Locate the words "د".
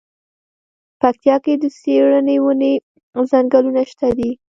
1.57-1.63